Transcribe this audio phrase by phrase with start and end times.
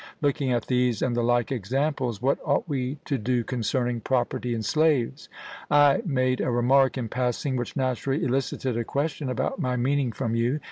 [0.19, 4.63] Looking at these and the like examples, what ought we to do concerning property in
[4.63, 5.29] slaves?
[5.69, 10.33] I made a remark, in passing, which naturally elicited a question about my meaning from
[10.33, 10.59] you.